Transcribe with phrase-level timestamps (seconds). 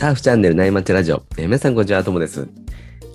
[0.00, 1.24] ターフチャンネル内マッチラジオ。
[1.36, 2.48] えー皆さんこんにちは、ともです。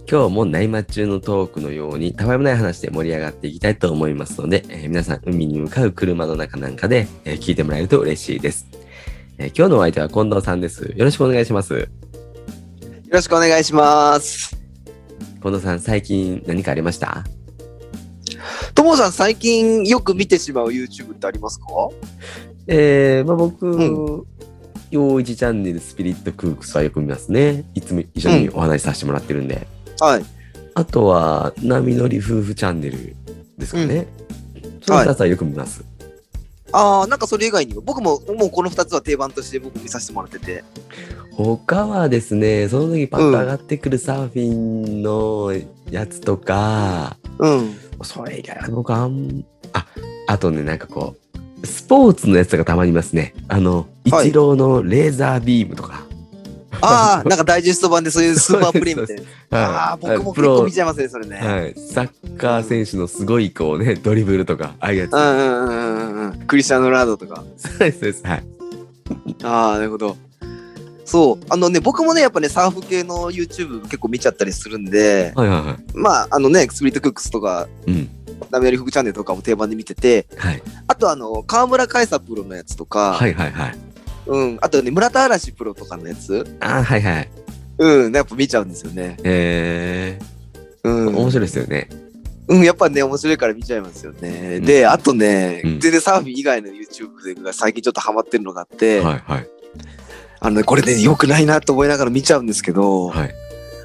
[0.08, 8.68] 今日も内マッチのトークのように、たわいもない話で盛り上がっていきたいと思いますので、えー皆さん海に向かう車の中なんかで、えー聞いてもらえると嬉しいです、
[9.40, 10.94] えー今日のお相手は近藤さんです。
[10.96, 11.74] よろしくお願いします。
[11.74, 11.88] よ
[13.10, 14.56] ろしくお願いします。
[15.42, 17.24] 近藤さん、最近何かありました？
[18.76, 21.66] ともさん、最近よく見てしまう YouTube ってありますか？
[22.68, 24.28] えー、まあ僕、う
[24.96, 27.66] 陽一チャンネルスピリットクークスはよく見ますね。
[27.74, 29.68] いつも一緒にお話しさせてもらってるんで。
[30.00, 30.26] はい。
[30.74, 33.16] あとは、波乗り夫婦チャンネル
[33.58, 34.08] ですかね。
[34.82, 35.84] その2つはよく見ます。
[36.72, 40.64] ああ、なんかそれ以外にも、僕ももうこの2つは定番として僕見させてもらってて。
[41.32, 45.54] 他はですね、その時パッと上がってくるサーフィンの
[45.90, 47.76] やつとか、うん。
[48.04, 49.86] それ以外は僕あん、あ、
[50.28, 51.25] あとね、なんかこう、
[51.66, 53.34] スポーツのやつがたまにいますね。
[53.48, 56.06] あの、イはいチローのレーザービームとか。
[56.82, 59.16] ああ、なんかダイジェスト版でそういうスーパープレイみたい
[59.50, 59.60] な。
[59.60, 61.38] ああ、僕も結構見ちゃいますね、それね。
[61.38, 65.14] はい、サッカー選手のすごいこうね、ドリブルとか、ああいうやつ。
[65.14, 66.40] うんうんうんうんうん。
[66.48, 67.44] クリスチャン・ロナウドとか。
[67.58, 68.28] そうです、そうです。
[68.28, 68.44] はい。
[69.44, 70.18] ああ、なるほど。
[71.06, 71.46] そう。
[71.50, 75.78] あのね、僕もね、やっぱね、サーフ系の YouTube 結構見ちゃったりするんで、はいはいはい。
[75.94, 78.10] まあ、あのね、スプリットクックスとか、うん。
[78.52, 80.62] ナメリフグチャンネルとかも定番で見てて、はい。
[80.88, 83.78] あとあの、河村海沙プロのやつとか、はいはいはい。
[84.28, 87.30] うん、あとね、村田嵐プロとかのやつ、あーはいはい。
[87.78, 89.18] うん、やっぱ見ちゃうんですよね。
[89.24, 90.20] え
[90.84, 91.90] うー、ん、面白いですよね。
[92.48, 94.58] うん、やっぱね、面白いから見ちゃいますよね。
[94.58, 99.48] うんで、あとね、うん全然サーフィン以外の YouTube が最近ちょっとハマってるのがあって、はいはい。
[100.40, 103.34] あのね、これね、良くないなと思いながら見ちゃうんですけど、はい。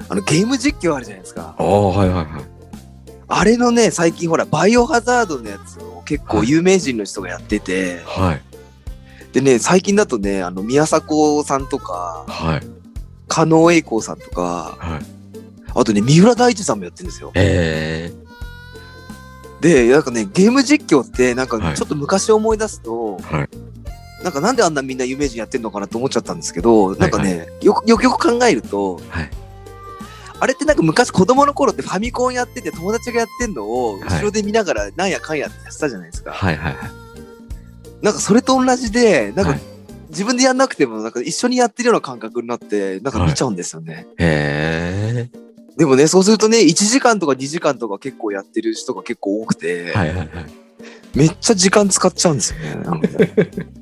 [0.09, 1.55] あの、ゲーム実況あるじゃないですか。
[1.57, 2.50] ああ、はいはいはい。
[3.33, 8.41] あれのね、最近ほら、バイオハザードのやつを結構はい有名人の人がやってて、はい。
[9.31, 12.67] でね、最近だとね、あの、宮迫さんとか、はい。
[13.29, 15.05] 加納栄光さんとか、はい。
[15.73, 17.31] あとね、三浦大知さんもやってるんですよ。
[17.35, 18.11] え
[19.61, 23.49] で、なんかね、ゲーム実況って、なんかはいちょっと昔思い出すと、ー、はい。
[24.23, 29.29] なんかなんであんなみんな有名人やってんのかなと思っちゃったんですけど、なんかはね、よくよくよく考えると、はい。
[30.41, 36.31] あれってなんか昔子供の頃ってファミコンやってて友達がやってんのをはい後ろで見ながらなんやかんやってやってたじゃないですか。
[36.31, 36.91] はいはいはい。
[38.01, 39.61] なんかそれと同じで、なんかはい
[40.09, 44.05] 自分でやんなくてもなんか一緒にやってるような感覚になって、なんか見ちゃうんですよね。
[44.17, 45.29] へ
[45.77, 49.97] でもね、そうするとね、1時間とか2時間とか結構やってる人が結構多くて、ー。
[49.97, 50.27] はいはいはい。
[51.15, 53.01] めっちゃ時間使っちゃうんですよね。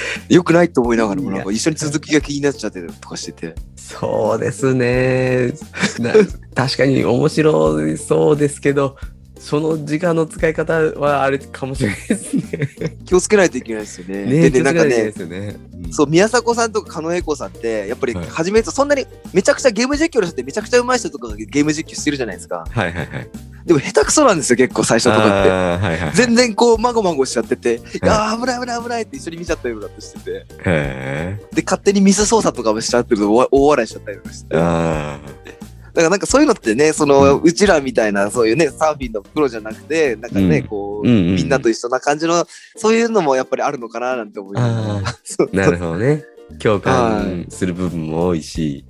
[0.28, 3.54] よくないと思いながらも、なんか一緒に続きが気になっちゃってるとかしてて。
[3.76, 5.52] そうですね。
[5.98, 6.12] な
[6.54, 8.96] 確かに面白いそうですけど、
[9.42, 12.96] その時間の使い方はあれかもしれないですね。
[13.04, 14.24] 気をつけないといけないですよね。
[14.24, 15.12] ねでね、なんかね。
[15.18, 22.64] うんそう、宮迫さんとか狩野英孝さんって、やっぱりはい始めると、そんなにめちゃくちゃゲーム実況の人ってめちゃくちゃ上手い人とかがゲーム実況してるじゃないですか。
[22.70, 23.28] はいはいはい。
[23.66, 25.50] でも下手くそなんですよ、結構最初とかって。
[25.50, 26.12] はいはい。
[26.14, 30.46] 全然こう、まごまごしちゃってて、あー危ない危ない危ないって一緒に見ちゃったようなとしてて。
[30.64, 35.61] へで、勝手にミス操作とかもしちゃってると大大笑いしちゃったりとかして。
[35.92, 40.66] ーだかあらなんかそういうのってね、その、ううちらみたいな、そういうね、サーフィンのプロじゃなくて、なんかね、うん。
[40.66, 41.36] こう、うんうんうん。
[41.36, 45.46] みんなと一緒な感じの、そういうのもやっぱりあるのかななんて思いながらあそう。
[45.48, 45.56] ー。
[45.56, 46.24] なるほどね。
[46.58, 48.84] 共は感する部分も多いし、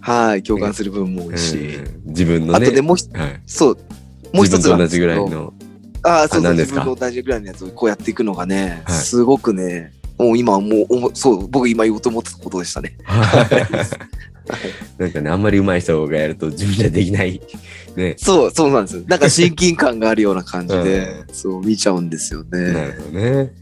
[0.00, 1.56] はい、共感する部分も多いし。
[1.56, 2.02] うん。
[2.06, 2.66] 自分のね。
[2.66, 3.78] あとね、もうひはい、そう、
[4.32, 5.54] もう一つ自分と同じなんですけどぐらいの。
[6.02, 6.80] ああ、そうそう、何ですか？
[6.80, 8.96] 自分と同じぐらいのやつをこうやっていくのがね、はい。
[8.96, 12.96] すごくね、もう今もうおも、そう、僕今言おうと思ってたことでしたね。
[14.98, 17.40] なんかね、あんまり上手い人がやると自分じゃできない。
[17.96, 18.14] ね。
[18.18, 19.02] そう、そうなんですよ。
[19.06, 22.72] なんか親近感があるような感じで、 うそう、見ちゃうんですよなね。
[22.72, 23.52] るほどね。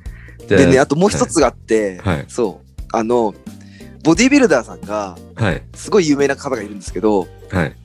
[0.48, 2.24] でね、あともう一つがあって、はい。
[2.28, 3.34] そう、あの、
[4.02, 5.62] ボディビルダーさんが、はい。
[5.74, 7.76] すごい有名な方がいるんですけど、はい。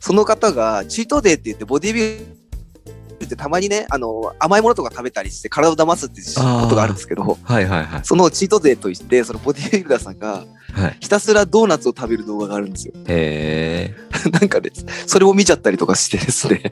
[0.00, 6.26] その方が、チートデーって言って、ボディビルってたまにね、あの、甘いものとか食べたりして体を騙すっていう
[6.62, 8.00] ことがあるんですけど、はいはいはい。
[8.04, 10.44] そのチートデーとして、そのボディビルダーさんが、
[10.74, 10.96] はい。
[11.00, 12.94] ひたすらドーナツを食べる動画があるんですよ。
[13.06, 13.94] へえ。
[14.30, 14.70] なんかね、
[15.06, 16.62] それを見ちゃったりとかしてですね。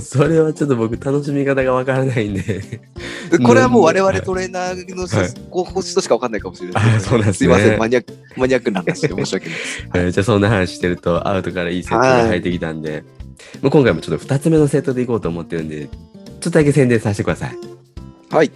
[0.00, 2.80] それはちょっと僕楽しみ方がわからないんで。
[3.44, 5.08] これはもう我々はいトレーナーの
[5.50, 9.88] 候補人しかわかんないかもしれないあそうなんですねすいません、マニアック、マニアックな話で申し訳ないです。
[9.94, 13.04] え ーじゃあそんな話してるとアウトからいいセットが入ってきたんで、
[13.62, 17.56] もう今回もちょっと2つ目のセットでいこうと思ってるんで、ちょっとだけ宣伝させてください。
[18.30, 18.50] はい。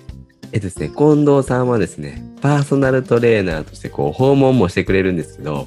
[0.53, 5.67] えっとですね、近藤さんはですね、パーソナルトレーナーとしてこう訪問もしてくれるんですけど、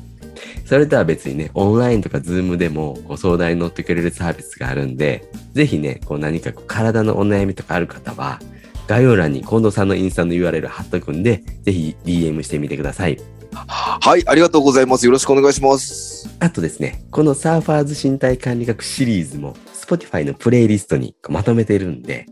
[0.66, 8.40] それとは別にね、オンラインとか Zoomでもご相談に乗ってくれるサービスがあるんで、ぜひね、こう何かこう体のお悩みとかある方は、
[8.88, 13.18] 概要欄に近藤さんのインスタの URL 貼っとくんで、ぜひ DM してみてください。
[13.54, 15.06] はい、ありがとうございます。
[15.06, 16.30] よろしくお願いします。
[16.40, 22.26] あとですね、このサーファーズ身体管理学シリーズも Spotify のプレイリストにまとめてるんで、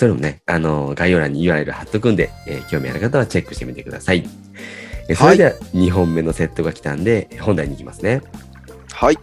[0.00, 4.26] それもね、あの、概要欄に URL 貼っとくんで、えー興味ある方はチェックしてみてください。
[5.10, 8.22] えーそれでは2本目のセットが来たんで、本題に行きますね。
[8.94, 9.18] はい。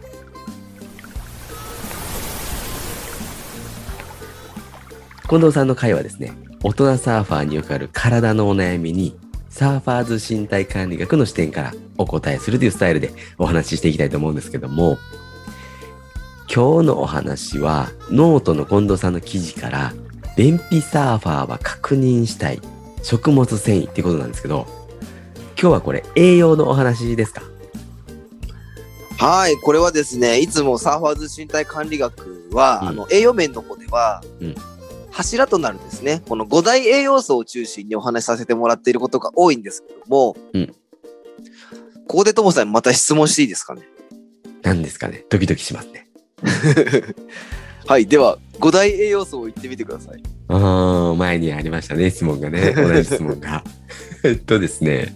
[5.28, 9.18] 近藤さんの回はですね、大人サーファーによくある体のお悩みに、
[9.50, 13.10] サーファーズ身体管理学の視点からお答えするというスタイルで
[13.40, 15.00] お話ししていきたいと思うんですけども、
[16.54, 19.94] 今日のお話は、ノートの近藤さんの記事から、
[20.38, 22.62] 便秘サーファーは確認したい。
[23.04, 24.68] 食物繊維ってことなんですけど、
[25.60, 27.42] 今日はこれ栄養のお話ですか？
[29.18, 32.88] はい、これはですね、いつもサーファーズ身体管理学は、うん。
[32.90, 34.56] あの栄養面の方では、うん。
[35.10, 40.68] 柱となるですね、この5大栄養素を中心にお話しさせてもらっていることが多いんですけども、うん。
[42.08, 43.82] ここでともさんまた質問していいですかね？
[44.62, 45.26] 何ですかね？
[45.30, 46.08] ドキドキしますね。
[47.88, 50.22] はい、では5大栄養素を言ってみてください。
[50.48, 52.74] あー前にありましたね、質問がね。
[52.76, 53.64] 同じ質問が。
[54.24, 55.16] えっとですね。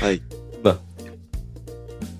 [0.00, 0.22] はい。
[0.62, 0.78] まあ、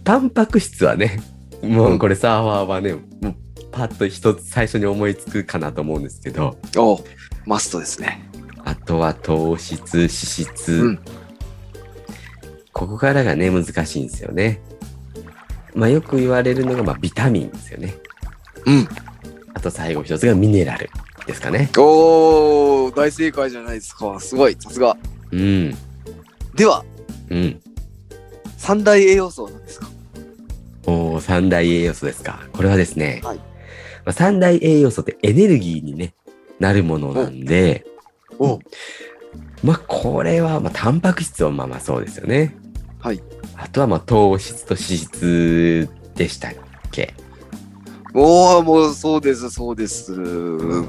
[0.04, 1.20] タンパク質はね、
[1.62, 3.34] もうこれサーファーはね、もう
[3.72, 7.02] パッと一つ最初に思いつくかなと思うんですけど、お
[7.46, 8.28] マストですね。
[8.64, 10.98] あとは糖質、脂質、うん
[12.74, 14.60] ここからがね、難しいんですよね。
[15.74, 17.94] まあよく言われるのが、まあビタミンですよね。
[18.66, 18.88] うん。
[19.54, 20.90] あと最後一つがミネラル
[21.26, 21.70] ですかね。
[21.78, 24.20] おー、大正解じゃないですか。
[24.20, 24.96] すごい、さすが。
[25.32, 25.74] うん。
[26.54, 26.84] では、
[27.30, 27.60] うん。
[28.58, 29.88] 三大栄養素は何ですか？
[30.86, 32.40] おー三大栄養素ですか。
[32.52, 33.44] これはですね、はいま
[34.06, 36.14] あ、三大栄養素ってエネルギーに、ね、
[36.60, 37.86] なるものなんで、
[38.38, 38.58] お
[39.62, 42.56] まあこれは、まあ、タンパク質はまあまあそうですよね。
[43.00, 43.22] はい。
[43.56, 46.52] あとはまあ糖質と脂質でしたっ
[46.90, 47.14] け？
[48.14, 50.14] おー、もうそうです、そうです。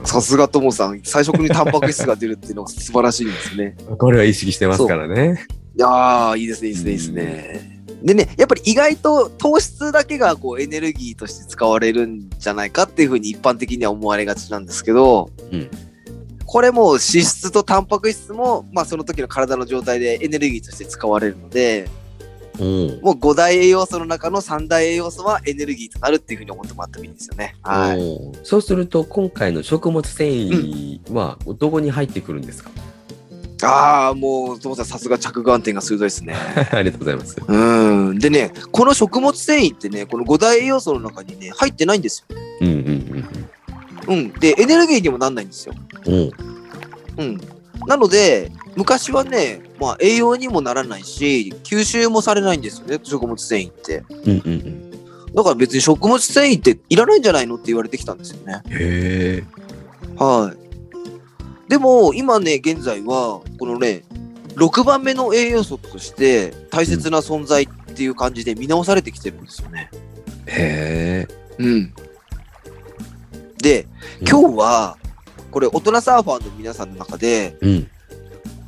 [0.04, 3.76] さすがともさん、最初にタンパク質が出るっていうのが素晴らしいんですね。
[3.98, 5.46] これは意識してますからね。
[5.76, 7.82] いやー、いいですね、いいですね、いいですね。
[8.04, 15.70] でね、やっぱり意外と糖質だけがこうエネルギーとして使われるんじゃないかっていうふうに一般的には思われがちなんですけど、うん
[16.48, 21.90] これも脂質とタンパク質も、まあその時の体の状態でエネルギーとして使われるので、うん。
[22.58, 27.56] もう5大栄養素の中の3大栄養素はエネルギーとなるっていうふうに思ってもらってもいいんですよね。
[27.64, 28.00] はい。
[28.44, 32.70] そうすると今回の食物繊維はどこに入ってくるんですか、
[33.64, 36.36] ああ、もう、ともさんさすが着眼点が鋭いですね。
[36.72, 37.36] ありがとうございます。
[37.48, 38.20] うん。
[38.20, 42.38] でね、この食物繊維ってね、この5大栄養素の中にね、入ってないんですよ。
[42.62, 43.26] うんうん
[44.08, 44.34] うん。
[44.34, 45.74] で、エネルギーにもなんないんですよ。
[46.06, 46.32] うんうん。
[47.18, 47.42] うん。
[47.88, 54.04] なので、昔はね、まあ栄養にもならないし、吸収もされないんですよね、食物繊維って。
[54.10, 54.92] うんうんうん。
[55.34, 58.62] だから別に食物繊維っていらないんじゃないのって言われてきたんですよね。
[58.70, 59.44] へえ。
[60.18, 61.70] はい。
[61.70, 64.04] でも、今ね、現在は、このね、
[64.56, 69.90] 6番目の栄養素として大切な存在っていう感じで見直されてきてるんですよね。
[70.46, 71.36] へえ。
[71.58, 71.94] うん。
[73.58, 73.88] で、
[74.22, 74.98] 今日は、
[75.52, 77.90] これ大人サーファーの皆さんの中で、うん。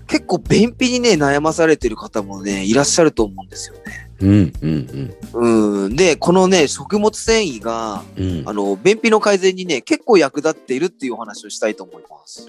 [0.08, 4.10] 結構便秘にね、悩まされてる方もね、いらっしゃると思うんですよね。
[4.20, 5.96] うんうんうん。
[5.96, 8.40] で、このね、食物繊維が、うん。
[8.40, 8.54] うんあ。
[8.54, 12.48] の、便秘の改善にね、結構役立っているっていうお話をしたいと思います。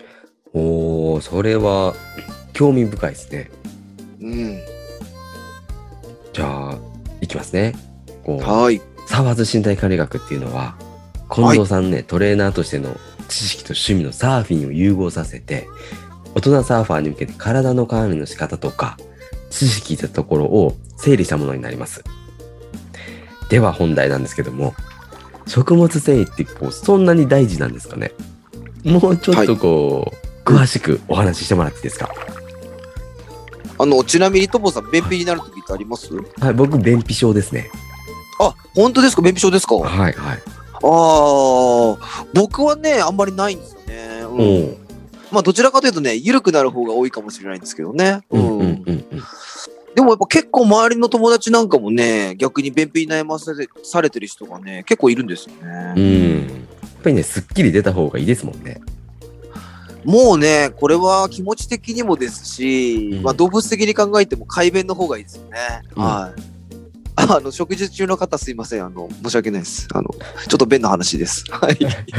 [0.54, 1.94] おお、それは
[2.54, 3.50] 興味深いですね。
[4.20, 4.58] うん。
[6.32, 6.78] じゃあ、
[7.20, 7.74] いきますね。
[8.24, 8.80] こう、はい。
[9.06, 10.76] サワーズ身体管理学っていうのは、
[11.30, 12.96] 近藤さんね、トレーナーとしての
[13.28, 15.68] 知識と趣味のサーフィンを融合させて、
[16.38, 18.96] 大人サーファーに向けて体の管理の仕方とか、
[19.50, 22.04] 知識とところを整理したものになります。
[23.50, 24.72] では本題なんですけども、
[25.48, 28.12] 食物繊維ってこうそんなに大事なんですかね？
[28.84, 30.12] もうちょっとこ
[30.46, 32.08] う、詳しくお話ししてもらっていいですか？
[33.80, 36.08] あの、ちなみに、ともさん、便秘になる時ってあります？
[36.14, 37.68] はい、僕、便秘症ですね。
[38.38, 39.22] あ、本当ですか？
[39.22, 39.74] 便秘症ですか？
[39.74, 40.38] あはい、はい。
[40.84, 44.20] あ、僕はね、あんまりないんですよね。
[44.22, 44.87] うん。
[45.30, 48.22] まあ、どちらかというとね、緩くなる方が多いかもしれないんですけどね。
[48.30, 49.04] うん、うん、うん、うん。
[49.94, 55.94] でもやっぱ結構周りの友達なんかもね、逆に便秘に悩まされされてる人がね、結構いるんですよね。
[55.96, 56.40] うん。
[56.42, 58.80] やっぱりね、すっきり出た方がいいですもんね。
[60.04, 65.58] もうね、これは気持ち的にもですし、うんまあ動物的に考えても快便の方がいいですよね。
[65.96, 66.40] うんはい。
[67.20, 68.84] あの、食事中の方すいません。
[68.84, 69.88] あの、申し訳ないです。
[69.92, 71.44] あの、ちょっと便の話です。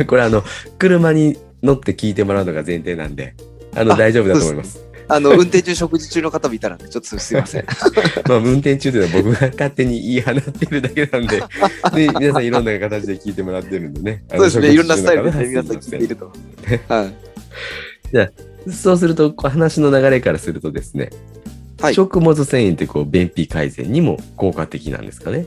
[0.05, 0.43] これあの、
[0.77, 3.35] 車に乗って聞いてもらうのが前提なんで、
[3.75, 4.89] あの、あ大丈夫だと思います。
[5.11, 7.65] あの、運転中、食事中の方もいたらね、ちょっとすいません。
[8.29, 11.43] まあ、運転中というのは僕が勝手に言い放ってるだけなんで、で
[12.19, 14.23] 皆さんいろんな形で聞いてもらってるんでね。
[14.29, 16.31] そうですね、いろんなスタイルで、皆さん聞いていると。
[16.87, 18.71] はい。
[18.71, 21.09] そうすると、話の流れからするとですね、
[21.81, 25.45] はい食物繊維ってこう便秘改善にも効果的なんですかね。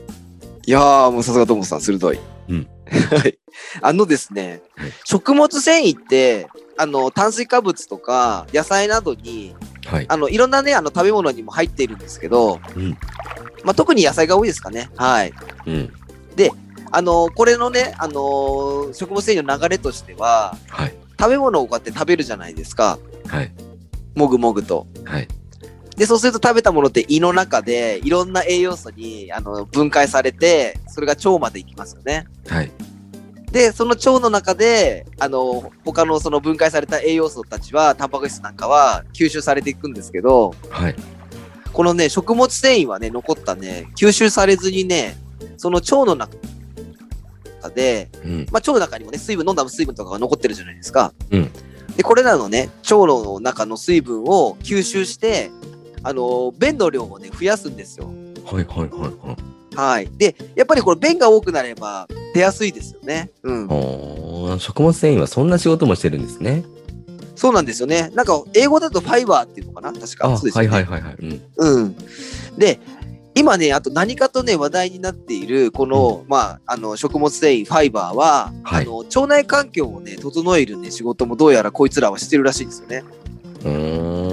[0.65, 2.19] いやー、もうさすがともさん、鋭い。
[2.49, 3.37] うんはい。
[3.81, 6.47] あのですね、はい食物繊維って、
[6.77, 10.05] あの、炭水化物とか野菜などに、はい。
[10.07, 12.91] あの、いろんなね、あの、食べ物にも入っているんですけど、うん。
[13.63, 14.89] まあ、特に野菜が多いですかね。
[14.95, 15.33] はい。
[15.65, 15.93] うん。
[16.95, 20.93] あの、これのね、あの食物繊維の流れとしては、はい。
[21.19, 22.99] 食べ物をこうやって食べるじゃないですか。
[23.27, 23.51] はい。
[24.13, 24.85] もぐもぐと。
[25.03, 25.27] はい。
[25.95, 32.25] で、そうすると食べたものって胃の中でいろんな栄養素にあの分解されて、それが腸まで行きますよね。
[32.47, 32.71] はい。
[33.51, 40.95] で、その腸の中で、あの、他のその分解された栄養素たちは、タンパク質なんかは吸収されていくんですけど、はい。
[41.71, 45.15] このね、食物繊維はね、残ったね、吸収されずにね、
[45.57, 46.35] その腸の中
[47.75, 48.37] で、うん。
[48.51, 51.13] まあ、腸の中にもね、水分、飲んだ水分とかが残ってるじゃないですか。
[51.29, 51.51] うん
[51.95, 55.51] で、これらのね、腸の中の水分を吸収して、
[56.03, 58.11] あの、便の量をね、増やすんですよ。
[58.45, 58.65] はい。
[58.65, 58.89] はい。
[58.89, 59.35] は
[59.71, 59.75] い。
[59.75, 60.09] はい。
[60.17, 63.31] で、やっぱりこれ、便が多くなれば出やすいですよね。
[63.43, 63.67] うん。
[63.69, 66.63] おー食物繊維はそんな仕事もしてるんですね。
[67.35, 68.11] そうなんですよね。
[68.13, 69.91] なんか、英語だとファイバーっていうのかな？
[69.91, 70.31] 確か。
[70.31, 70.57] あ、そうです。
[70.57, 71.15] はいはいはいはい。
[71.19, 71.41] うん。
[71.57, 71.95] うん。
[72.57, 72.79] で、
[73.35, 83.03] 今ね、あと何かとね、話題になっている、この、まあ、あの、食物繊維、ファイバーは、はいあの、腸内環境をね、整えるね、仕事もどうやらこいつらはしてるらしいんですよね。
[83.61, 84.32] うーん。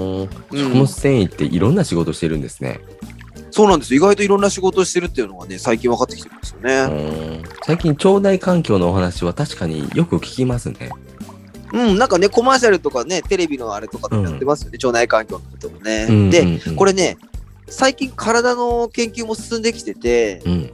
[0.51, 2.79] うん食物繊維っていろんな仕事してるんですね。
[3.51, 3.93] そうなんです。
[3.93, 7.43] 意外といろんな仕事をしてるっていうのがね、最近分かってきてるんですようね。
[7.63, 10.89] 最近腸内環境のお話は確かによく聞きますね。
[11.73, 16.07] うん、なんかね、コマーシャルとかね、テレビのあれとかでやってますよね、腸内環境のこともね。
[16.09, 17.17] うんで、うんうんこれね、
[17.67, 20.71] 最近体の研究も進んできてて、うん。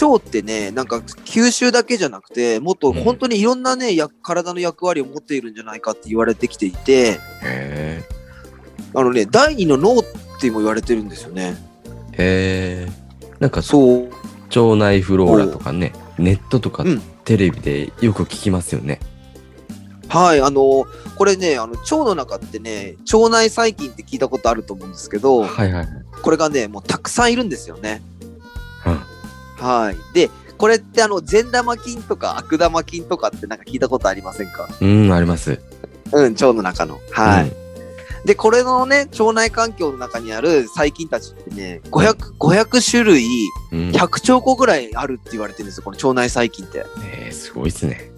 [0.00, 8.02] 腸ってね、なんか吸収だけじゃなくて、もっとうん本当にいろんなね、や体の役割を持っているんじゃないかって言われてきていて、へ
[8.94, 10.04] あのね、第二の脳っ
[10.40, 11.56] ても言われてるんですよね。
[12.12, 12.86] え。
[12.86, 12.92] へえ。
[13.38, 14.10] なんかそう。
[14.54, 18.98] 腸内フローラとかね、ネットとかうんテレビでよく聞きますよね。
[20.08, 25.88] はい、あの、これね、あの腸の中ってね、腸内細菌って聞いたことあると思うんですけど、はいはいはい。
[26.20, 28.02] これがね、もうたくさんいるんですよね。
[28.84, 29.96] うんはい。
[30.14, 34.68] で、これってあの、善玉菌とか悪玉菌とかってなんか聞いたことありませんか？
[34.80, 35.60] うん、あります。
[36.12, 36.98] うん、腸の中の。
[37.12, 37.52] はい。
[38.24, 43.26] で、これのね、腸内環境の中にある細菌たちってね、500、500種類、
[43.72, 43.78] うん。
[43.80, 46.84] うん、100兆個ぐらいあるって言われてるんですよ、この腸内細菌って。
[47.04, 48.10] えー、すごいっすね。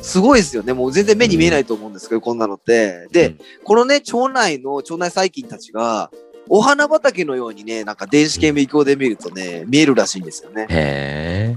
[0.00, 0.72] すごいですよね。
[0.72, 3.06] もう全然目に見えないと思うんですけど、こんなのって。
[3.12, 6.10] で、うんこのね、腸内の腸内細菌たちが、
[6.48, 10.66] お花畑のようにね、なんか電子顕微鏡で見るとね、見えるらしいんですよね。
[10.68, 11.56] へ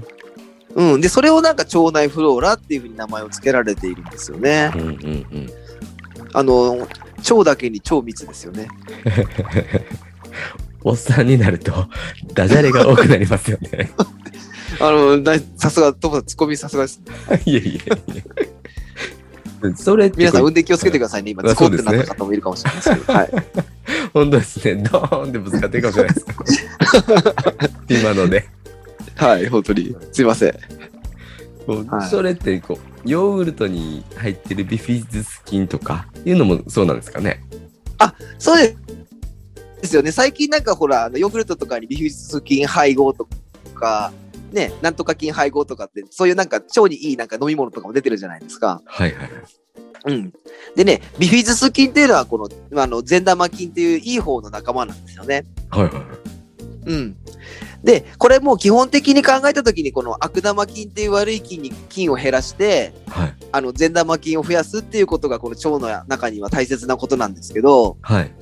[0.76, 1.00] うん。
[1.00, 4.78] で、それをなんか腸内フローラっていうふうに名前を付けられているんですよねう。
[4.78, 4.88] んうんう
[5.38, 5.50] ん。
[6.32, 6.86] あの、
[7.18, 8.68] 腸だけに超密ですよね。
[10.84, 11.72] おっさんになると、
[12.34, 13.90] ダジャレが多くなりますよね。
[14.78, 17.42] あの、なさすが、トモさん、ツッコミさすがですね。
[17.46, 17.80] いえいえい
[18.16, 19.74] え。
[19.74, 21.30] それ皆さん、こ運転気をつけてくださいね。
[21.32, 23.12] 今、あズコってなった方もいるかもしれないですけど。
[23.12, 23.32] はい。
[23.32, 23.42] れ
[24.12, 24.82] 本当ですね。
[24.90, 28.02] ドーンってぶつかってるかもしれないです。
[28.04, 28.48] 今ので。
[29.16, 29.96] はい、本当に。
[30.12, 30.54] すいません。
[32.10, 37.42] それってこう、ヨーグルトに入ってるビフィズス菌とかいうのもそうなんですかね？
[38.38, 38.76] そうです。
[39.82, 40.10] ですよね。
[40.10, 43.28] 最近なんかほら、あのヨーグルトとかにビフィズス菌配合と
[43.74, 44.12] か、
[44.52, 48.82] ね、なんとか菌配合とかって、そういうなんか腸にいいなんか飲み物とかも出てるじゃないですか。
[48.84, 49.30] はいはいはい。
[50.06, 50.32] うん。
[50.74, 55.44] でね、ビフィズス菌っていうのは、この、あの、善玉菌っていういい方の仲間なんですよね。
[55.70, 56.04] はいはいはい。
[56.86, 57.16] うん。
[57.86, 63.34] で、これもう基本的に考えたときに、この悪玉菌っていう悪い菌に菌を減らして、はい。
[63.52, 68.32] ああの、善玉菌を増やすっていうことが、この腸の中には大切なことなんですけど、はい。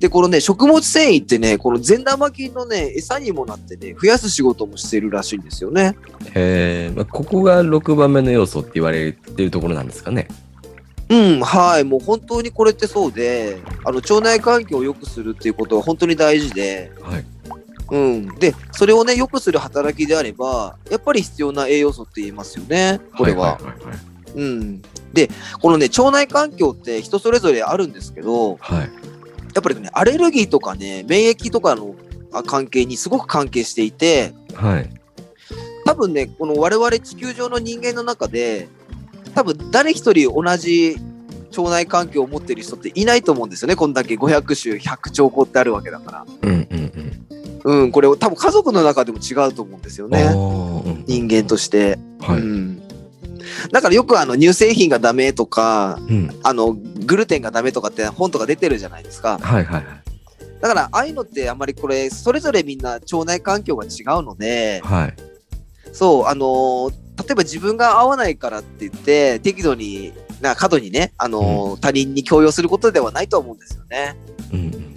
[0.00, 5.94] で、このね、食物繊維ってね、この善玉菌のね、餌にもなってね、増やす仕事もしてるらしいんですよね。
[6.34, 10.28] へえ、まあ、ここが6番目の要素って言われてるところなんですかね。
[11.10, 11.84] うん、はい。
[11.84, 17.24] もう本当にこれってそうで、あの、腸内環境を良くするっていうことは本当に大事で、はい。
[17.92, 18.38] うん。
[18.38, 23.00] で、それをね、良くする働きであれば、やっぱり必要な栄養素って言えますよね。
[23.16, 23.58] これは。
[24.34, 24.80] うん。
[25.12, 25.28] で、
[25.60, 28.78] このね、腸内環境って人それぞれあるんですけど、はい。
[29.54, 31.94] やっぱりね、アレルギーとかね、免疫とかの
[32.32, 34.88] あ関係にすごく関係していて、はい。
[35.84, 38.68] 多分ね、この我々地球上の人間の中で、
[39.34, 40.96] 多分誰一人同じ
[41.58, 43.76] 腸内環境を持ってる人っていないと思うんですよね。
[43.76, 46.26] こんだけ500種100兆個ってあるわけだから。
[46.40, 47.31] うんうんうん。
[47.64, 50.24] うん、これ多分家族の中でも違うと思うんですよね。
[51.06, 51.98] 人間として。
[52.20, 52.38] はい。
[52.38, 52.82] うん。
[53.70, 56.40] だからよくあの乳製品がダメとか、うん。
[56.42, 59.38] あのグルテンがダメとかって本とか出てるじゃないですか。
[59.38, 59.84] はいはいはい。
[60.60, 63.90] だからああいうのってあんまりこれそれぞれみんな腸内環境が違う
[64.22, 65.14] ので、はい。
[65.92, 74.16] そうあのー例えば自分が合わないからって言って適度にな過度にね、あのー他人に強要することではないと思うんですよね。
[74.52, 74.91] うん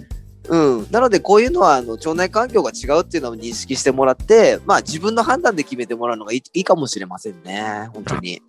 [0.48, 0.78] うん。
[0.78, 8.42] うん、なのでこういうのはあの腸内環境が違うっていうのを認識してもらって、まあ自分の判断で決めてもらうのがいいかもしれませんね、本当に。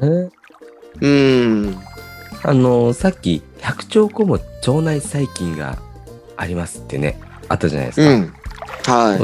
[0.00, 0.30] ね。
[1.00, 1.78] うん、
[2.42, 5.78] あのさっき100兆個も腸内細菌が
[6.36, 7.20] ありますってね。
[7.48, 8.32] あったじゃないですか、うん、
[9.10, 9.22] はい。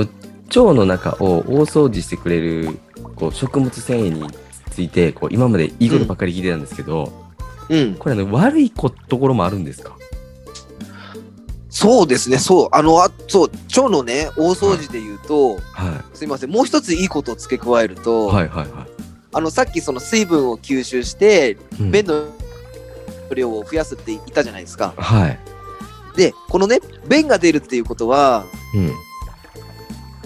[0.58, 2.78] 腸の中を大掃除してくれる
[3.16, 4.30] こう食物繊維に
[4.70, 7.12] ついてこう今までいいことばっかり聞いてたんですけど、
[7.68, 9.96] うん、これあの悪いこところもあるんですか？
[11.84, 18.86] そうですね、そう、あの、あそう、腸のね、大掃除で言うと、はすみません、もう一ついいことを付け加えるいと、はいはいは
[19.34, 21.92] あの、さっきその水分を吸収して、い、うん。
[21.92, 22.24] 便の
[23.34, 24.94] 量を増やすって言ったじゃないですか。
[24.96, 25.38] はい、
[26.16, 28.92] で、このね、便が出るっていうことは、うん、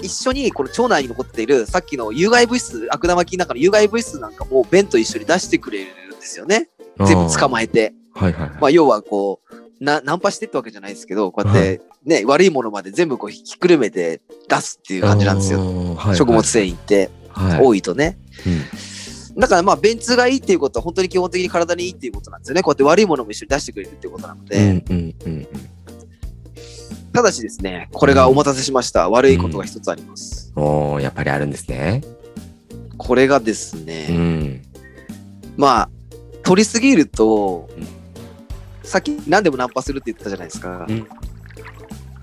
[0.00, 6.68] 一緒にこの腸内に残っているさっきの有害物質、悪玉菌の中の有害物質なんかも便と一緒に出してくれるんですよね。
[7.04, 7.80] 全部捕まえて。
[7.80, 15.62] えはいはいはい、まあ、要はこう、な、ナンパしてってわけじゃないですけど、こうやってね、悪いものまで全部こうひっくるめて出すっていう感じなんですよ。
[15.62, 18.18] よ、はい食物繊維ってはい、多いとね。
[19.35, 22.62] うん、だからまあ、便通がいいっていうことは本当に基本的に体にいいっていうことなんですよね。
[22.62, 24.56] こうやって悪いものも一緒に出してくれるっていうことなので。
[24.56, 25.49] うんうんうん
[27.11, 29.08] ただしですね、これがお待たせしました。
[29.08, 30.52] 悪いことが一つあります。
[30.54, 32.02] うんおーやっぱりあるんですね
[32.97, 34.62] これがですうね、ん
[35.57, 35.90] まあ、
[36.42, 37.97] 取りすぎると、うん
[38.88, 40.87] さっき何でもナンパするって言ったじゃないですか。
[40.88, 41.07] うん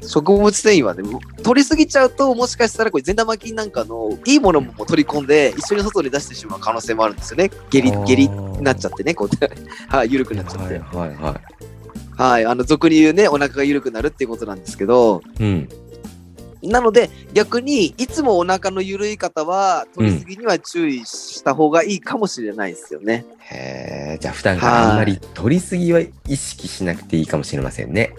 [0.08, 1.04] 食物繊維はね、
[1.42, 7.50] 取りすぎちゃうと、もしかしたらこれ善玉菌なんかのいいものも取り込んで、一緒に外に出してしまう可能性もあるんですよね。
[7.70, 9.30] 下痢、下痢になっちゃってね、こう
[9.90, 10.76] はい、緩くなっちゃって。
[10.76, 11.42] はいはいは
[12.18, 15.70] はい、あの、俗に言うね、お腹が緩くなるっていうことなんですけど、いうん
[16.68, 23.26] なので、逆に、いつもお腹の緩い方は、取りすぎには注意した方がいいかもしれないですよね。
[23.40, 28.16] へえじゃあ普段からあんまり取りすぎは意識しなくていいかもしれませんね。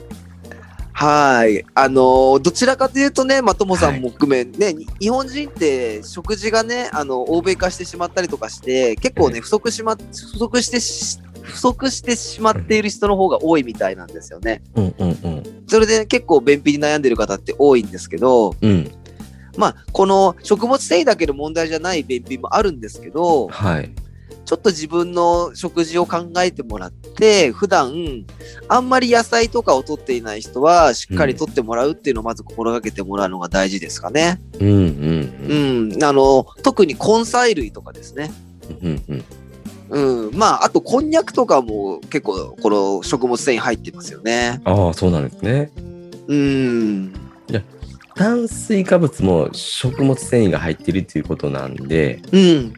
[0.93, 1.63] はい。
[1.75, 14.63] あのーどちらかというとね、まあ、ともさんも含め、ね、に日本人って食事がね、あの、欧米化してしまったりとかして、結構ね、不足しま、不足してし、不足してしまっている人の方が多いみたいなんですよね。
[14.75, 18.89] うんうんうんそれで結構便秘に悩んでる方って多いんですけど、うん
[19.57, 23.91] まあ、この食物繊維だけの問題じゃない便秘もあるんですけど、はい
[24.47, 28.25] ちょっと自分の食事を考えてもらって、普段、
[28.69, 34.41] あんまり野菜とかを取っていない人は、しっかり取ってもらうっていうのをまず心がけてもらうのが大事ですかね。
[34.61, 36.05] うんうんうん。
[36.05, 38.31] あの、特に根菜類とかですね。
[38.83, 39.25] うんうん
[39.89, 40.37] うんうん。
[40.37, 44.61] まあ、あと、こんにゃくとかも結構、この食物繊維入ってますよね。
[44.65, 45.71] ああそうなんですね
[46.29, 47.13] うん。
[48.15, 52.73] 炭水化物も食物繊維が入ってるっていうことなんでうん。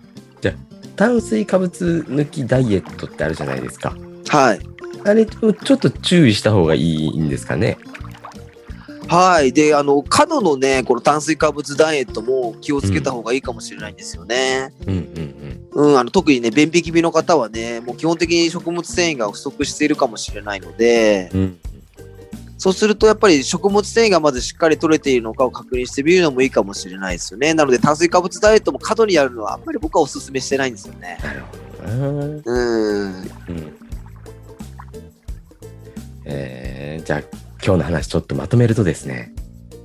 [0.97, 3.95] 炭水化物抜きダイエットってあるじゃないですか
[4.29, 4.61] はい。
[5.05, 7.79] あれちょっと注意した方がいいんですかね
[9.09, 9.53] はい。
[9.53, 14.73] で、あの、過度のね、この炭水化物ダイエットも気をつけた方がいいかもしれないんですよね。
[14.87, 21.59] うんうんうん、あの特にね、便秘気味の方はね、もう基本的に食物繊維が不足しているかもしれないので、うんうん
[22.59, 27.55] そうするとやっぱり食物繊維がまずしっかり取れているのかを確認してみるのもいいかもしれないですよね。
[27.55, 31.19] なので炭水化物ダイエットも過度にやるのはあんまり僕はお勧めしてないんですよね。
[31.23, 32.43] なるほどなうん。
[32.45, 33.79] うん
[36.25, 39.35] えー、じゃあ今日の話ちょっとまとめるとですね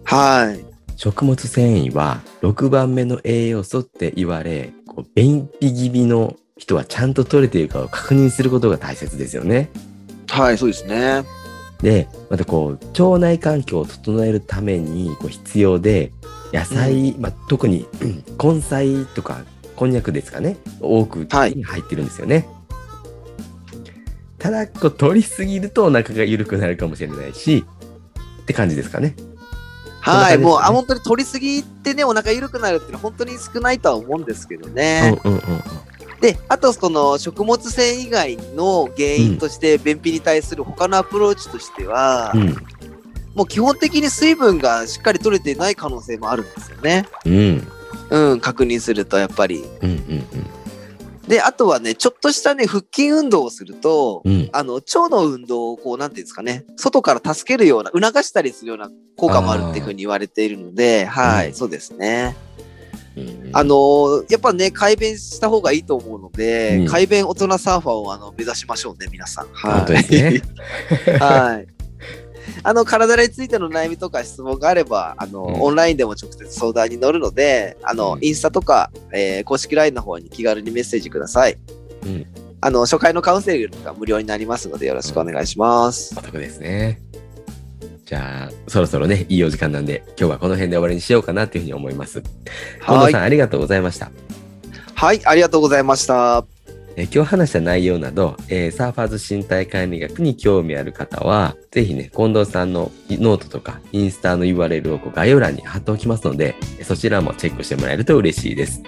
[0.06, 0.74] はい。
[0.96, 9.70] 食物繊維は6番目の栄養素って言われこう便秘気味の人はちゃんと取れているかを確認することが大切ですよね。
[10.30, 11.24] はい、そうですね。
[11.82, 16.12] でまたこう腸内環境を整えるためにこう必要で
[16.54, 18.24] 野菜、まあ、特にうん
[18.56, 19.44] 根菜とか
[19.76, 22.48] こんにゃくですかね多くはい入ってるんですよね。
[24.44, 27.64] ただこう取りすぎるとお腹が緩くなるかもしれないし
[28.42, 29.16] って感じですかね。
[30.02, 35.18] はい、ねもう、あ、本当に取りすぎてね、お腹緩くなるっていうのは本当に少ないとは思うんですけどね。
[35.24, 35.62] うんうんうんうん
[36.20, 42.56] で、あとその食物繊維以外の原因として便秘に対する他のアプローチとしては、うん
[43.36, 47.08] もう基本的に水分がしっかり取れてない可能性もあるんですよね。
[47.26, 47.68] うん
[48.12, 49.66] うん、確認するとやっぱり。
[49.82, 50.63] うんうん
[51.28, 54.50] で、あとはね、ちょっとしたね、腹筋運動をすると、うん。
[54.52, 62.36] あの、腸の運動をこう、なんていうんですかね、外から助けるような、促したりするような効果もあるっていうふうに言われているので、はい、うんそうですね。
[63.16, 69.48] うんあのーやっぱね、改便した方がいいと思うので、うん改便大人サーファーをあの目指しましょうね、皆さん。
[69.54, 70.12] はい。
[70.12, 70.42] ね。
[71.20, 71.73] はい。
[72.64, 81.58] あの、体についての悩みとか質問があれば、あの、うんオンラインでも直接相談に乗るので、あの、うんインスタとか、えー公式 LINE の方に気軽にメッセージください。
[82.06, 82.26] うん。
[82.62, 86.16] あの、初回のカウンセリングが無料になりますので、よろしくお願いします。
[86.18, 87.02] お得ですね。
[88.06, 92.22] じゃあ、そろそろね、いいお時間なんで、今日はこの辺で終わりにしようかなっていうふうに思います。
[92.22, 93.24] 近藤さん、はい。
[93.24, 94.12] ありがとうございました。
[94.94, 96.46] はい、ありがとうございました。
[96.96, 108.84] えー今日話した内容など、えーサーファーズ身体管理学に興味ある方は、ぜひね、近藤さんのノートとかインスタの URL をこう概要欄に貼っておきますので、そちらもチェックしてもらえると嬉しいです。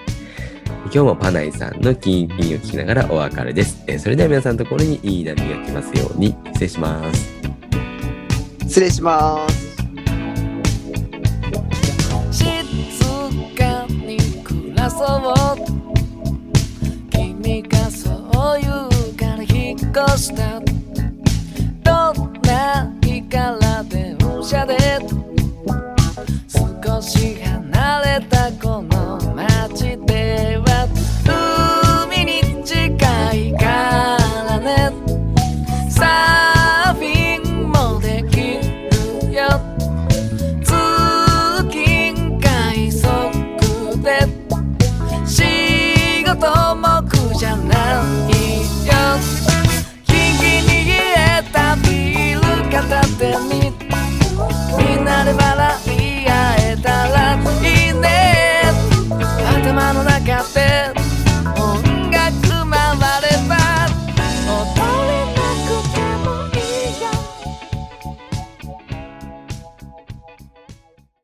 [0.86, 3.84] 今日もパナイさんのキンキンを聞きながらお別れです。
[3.88, 7.36] えーそれでは皆さんのところにいい波が来ますように、失礼します。
[8.68, 9.76] 失礼します。
[12.32, 12.54] 静
[13.58, 15.06] かに暮らそ
[15.72, 15.75] う
[19.98, 20.60] 越した
[21.82, 24.78] どんな日から電車で
[26.50, 29.55] 少し離れたこの街。